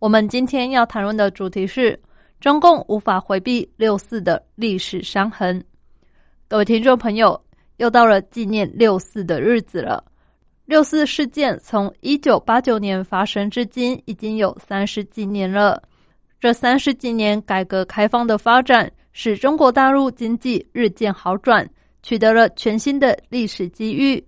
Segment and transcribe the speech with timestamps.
[0.00, 2.00] 我们今天要谈论的主题是
[2.40, 5.62] 中共无法回避六四的历史伤痕。
[6.48, 7.38] 各位听众朋友，
[7.76, 10.02] 又到了纪念六四的日子了。
[10.64, 15.82] 六四事件从一九八九年发生至今，已经有三十几年了。
[16.40, 21.68] 这三十几年改革开放的发展，使中国大陆经济日渐好转，
[22.02, 24.24] 取得了全新的历史机遇。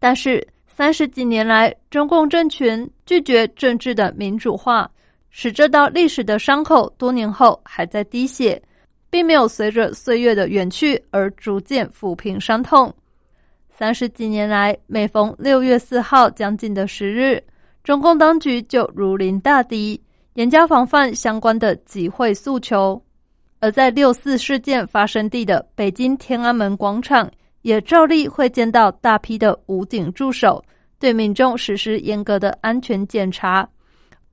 [0.00, 4.90] 但是三十几年来，中共政权拒绝政治的民主化，
[5.32, 8.62] 使这道历史的伤口多年后还在滴血，
[9.10, 12.94] 并没有随着岁月的远去而逐渐抚平伤痛。
[13.68, 17.42] 三十几年来，每逢六月四号将近的时日，
[17.82, 20.00] 中共当局就如临大敌，
[20.34, 23.02] 严加防范相关的集会诉求。
[23.58, 27.28] 而在六四事件发生地的北京天安门广场。
[27.62, 30.60] 也照例会见到大批的武警驻守，
[30.98, 33.64] 对民众实施严格的安全检查。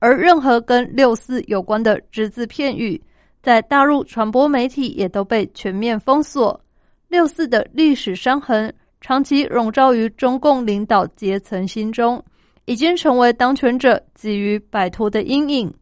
[0.00, 3.00] 而任何跟六四有关的只字片语，
[3.40, 6.60] 在大陆传播媒体也都被全面封锁。
[7.06, 12.20] 六四的历史伤痕长期笼罩于中共领导阶层心中，
[12.64, 15.72] 已经成为当权者急于摆脱的阴影。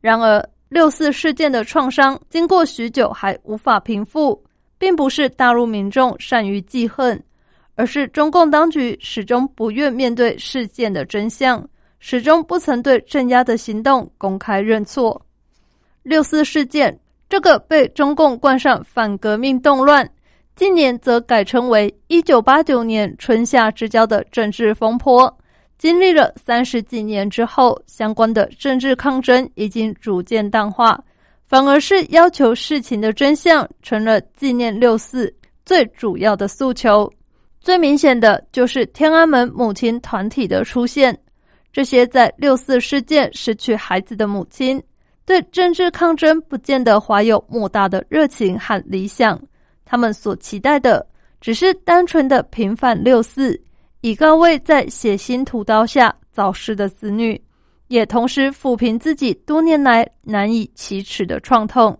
[0.00, 4.42] 然而，六四事件的创伤经过许久还无法平复。
[4.76, 7.22] 并不是大陆民众善于记恨，
[7.74, 11.66] 而是中共当局始终不愿面对事件的真相，
[12.06, 15.18] 始终不曾对镇压的行动公开认错。
[16.02, 16.94] 六四事件
[17.30, 20.06] 这个被中共冠上反革命动乱，
[20.54, 25.34] 近年则改称为一九八九年春夏之交的政治风波，
[25.78, 31.02] 经历了三十几年之后，相关的政治抗争已经逐渐淡化。
[31.46, 35.34] 反而是要求事情的真相，成了纪念六四
[35.64, 37.10] 最主要的诉求。
[37.62, 41.18] 最明显的就是天安门母亲团体的出现。
[41.74, 44.80] 这些在六四事件失去孩子的母亲，
[45.26, 49.36] 对政治抗争不见得怀有莫大的热情和理想。
[49.84, 51.04] 他们所期待的，
[51.40, 53.60] 只是单纯的平反六四，
[54.02, 57.38] 以告慰在血腥屠刀下早逝的子女。
[57.88, 61.98] 也同时抚平自己多年来难以启齿的创痛。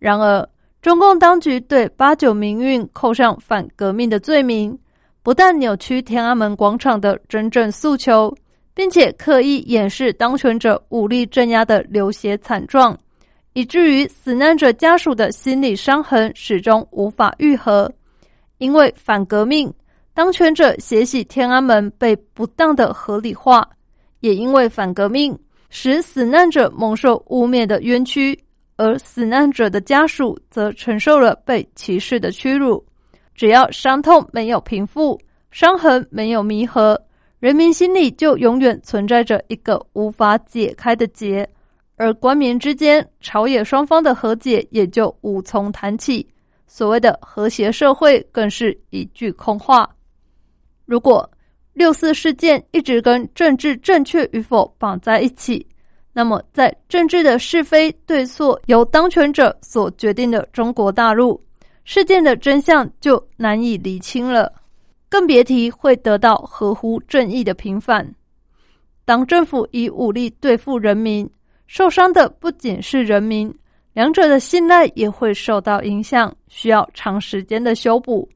[0.00, 0.46] 然而，
[0.82, 4.76] 中共当局对八九民运扣上反革命的罪名，
[5.22, 8.36] 不但扭曲天安门广场的真正诉求，
[8.76, 12.94] 并且刻意掩饰当权者武力镇压的流血惨状，
[13.54, 17.90] 以至于死难者家属的心理伤痕始终无法愈合。
[18.58, 19.72] 因为反革命，
[20.12, 23.66] 当权者血洗天安门被不当的合理化。
[24.20, 25.38] 也因为反革命，
[25.70, 28.38] 使死难者蒙受污蔑的冤屈，
[28.76, 32.84] 而死难者的家属则承受了被歧视的屈辱。
[33.34, 35.18] 只要伤痛没有平复，
[35.50, 37.00] 伤痕没有弥合，
[37.38, 41.46] 人民心里就永远存在着一个无法解开的结，
[41.96, 46.26] 而官民之间、朝野双方的和解也就无从谈起。
[46.66, 49.88] 所谓的和谐社会，更是一句空话。
[50.84, 51.28] 如果
[51.74, 55.64] 六四事件一直跟政治正确与否绑在一起，
[56.12, 61.38] 那么在政治的是非对错由当权者所决定的中国大陆，
[61.84, 64.50] 事件的真相就难以厘清了，
[65.08, 68.06] 更别提会得到合乎正义的平反。
[69.04, 71.28] 当政府以武力对付人民，
[71.66, 73.52] 受伤的不仅是人民，
[73.92, 78.28] 两者的信赖也会受到影响，需要长时间的修补。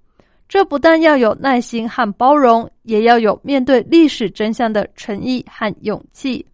[0.49, 6.45] 这不但要有耐心和包容，也要有面对历史真相的诚意和勇气。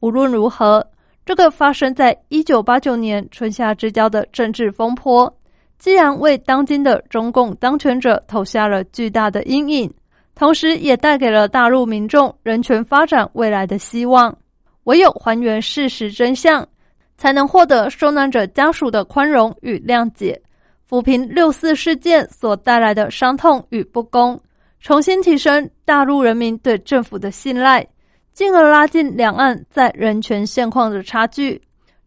[0.00, 0.86] 无论如何，
[1.26, 5.34] 这个发生在一九八九年春夏之交的政治风波，
[5.80, 9.90] 既然为当今的中共当权者投下了巨大的阴影，
[10.34, 14.36] 同时也带给了大陆民众人权发展未来的希望。
[14.84, 16.68] 唯有还原事实真相，
[17.16, 20.38] 才能获得受难者家属的宽容与谅解。
[20.86, 24.38] 抚平六四事件所带来的伤痛与不公，
[24.80, 27.86] 重新提升大陆人民对政府的信赖，
[28.34, 31.58] 进而拉近两岸在人权现况的差距。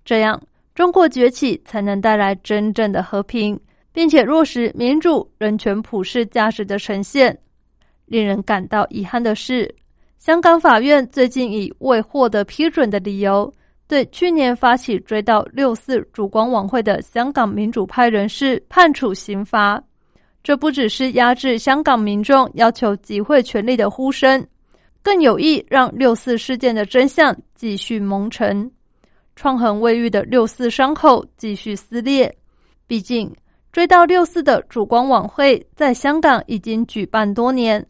[0.06, 0.40] 这样，
[0.76, 3.60] 中国崛起才能带来真正的和平，
[3.92, 7.38] 并且落实民主、人权、普世价值的呈现。
[8.06, 9.74] 令人感到遗憾的是，
[10.18, 13.54] 香港法院最近以未获得批准的理由，
[13.88, 19.82] 对去年发起追悼六四烛光晚会的香港民主派人士判处刑罚。
[20.42, 24.46] 这不只是压制香港民众要求集会权利的呼声，
[25.02, 28.70] 更有意让六四事件的真相继续蒙尘，
[29.36, 32.34] 创痕未愈的六四伤口继续撕裂。
[32.88, 33.34] 毕竟，
[33.72, 37.86] 追悼六四的烛光晚会在香港已经举办多年，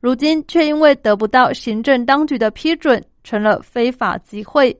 [0.00, 4.76] 如今却因为得不到行政当局的批准，成了非法集会。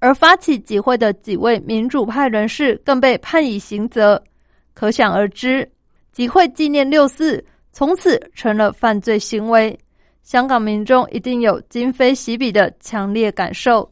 [0.00, 4.22] 而发起集会的几位民主派人士更被判以刑责，
[4.74, 5.66] 可想而知，
[6.12, 9.78] 集会纪念六四从此成了犯罪行为。
[10.22, 13.88] 香港民众一定有今非昔比的强烈感受，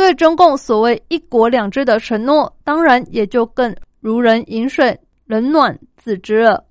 [0.00, 6.64] 对中共所谓“一国两制”的承诺，当然也就更如人饮水，冷暖自知了。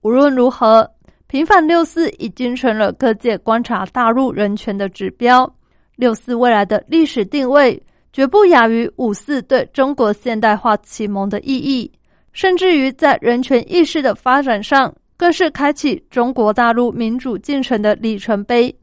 [0.00, 0.90] 无论如何，
[1.28, 5.48] 平反六四已经成了各界观察大陆人权的指标。
[5.94, 7.80] 六四未来的历史定位。
[8.12, 11.90] 绝不亚于五四对中国现代化启蒙的意义，
[12.32, 18.74] 甚至于在人权意识的发展上，更是开启中国大陆民主进程的里程碑。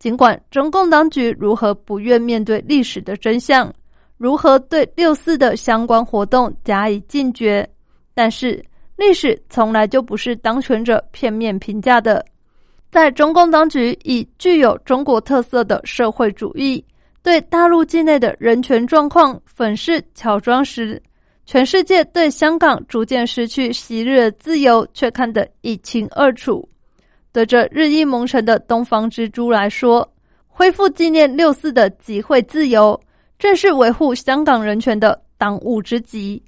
[0.00, 3.72] 尽管中共当局如何不愿面对历史的真相，
[4.16, 7.68] 如何对六四的相关活动加以禁绝，
[8.14, 8.60] 但是
[8.96, 12.24] 历史从来就不是当权者片面评价的。
[12.90, 16.84] 在中共当局以具有中国特色的社会主义。
[17.22, 21.00] 对大陆境内的人权状况粉饰乔装时，
[21.44, 26.66] 全世界对香港逐渐失去昔日的自由却看得一清二楚。
[27.32, 30.08] 对这日益蒙尘的东方之珠来说，
[30.48, 33.00] 恢复纪念六四的集会自由，
[33.38, 36.42] 正是维护香港人权的当务之急。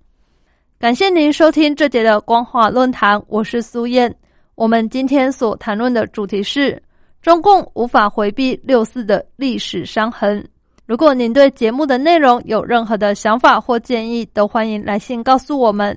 [0.78, 4.12] 感谢您收听这节的光华论坛，我是苏燕。
[4.56, 6.80] 我们今天所谈论的主题是
[7.22, 10.44] 中共无法回避六四的历史伤痕。
[10.84, 15.96] 如果您对节目的内容有任何的想法或建议，都欢迎来信告诉我们。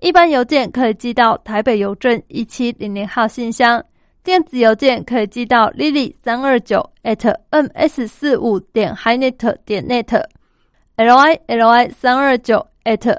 [0.00, 3.80] 一般邮件可以寄到台北邮政一七零零号信箱，
[4.24, 13.16] 电子邮件可以寄到 lily 三二九 at ms 四五点 hinet 点 net，l i l i 三二九 at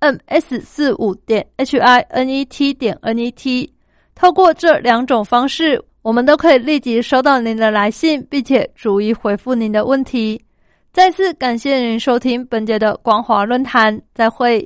[0.00, 3.72] ms 四五点 h i n e t 点 n e t。
[4.14, 10.40] 透过这两种方式，我们都可以立即收到您的来信，并且逐一回复您的问题。
[10.92, 14.64] 再次感谢您收听本节的光华论坛，再会。